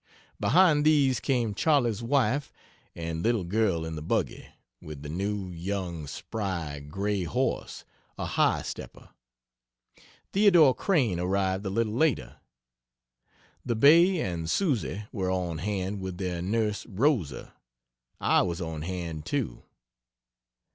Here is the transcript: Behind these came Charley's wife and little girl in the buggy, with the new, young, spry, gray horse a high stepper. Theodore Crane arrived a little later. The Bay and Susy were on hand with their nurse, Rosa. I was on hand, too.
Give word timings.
Behind 0.39 0.83
these 0.83 1.19
came 1.19 1.53
Charley's 1.53 2.01
wife 2.01 2.51
and 2.95 3.21
little 3.21 3.43
girl 3.43 3.85
in 3.85 3.95
the 3.95 4.01
buggy, 4.01 4.47
with 4.81 5.03
the 5.03 5.09
new, 5.09 5.51
young, 5.51 6.07
spry, 6.07 6.79
gray 6.79 7.21
horse 7.23 7.85
a 8.17 8.25
high 8.25 8.63
stepper. 8.63 9.09
Theodore 10.33 10.73
Crane 10.73 11.19
arrived 11.19 11.67
a 11.67 11.69
little 11.69 11.93
later. 11.93 12.37
The 13.63 13.75
Bay 13.75 14.19
and 14.19 14.49
Susy 14.49 15.03
were 15.11 15.29
on 15.29 15.59
hand 15.59 16.01
with 16.01 16.17
their 16.17 16.41
nurse, 16.41 16.83
Rosa. 16.87 17.53
I 18.19 18.41
was 18.41 18.59
on 18.59 18.81
hand, 18.81 19.27
too. 19.27 19.61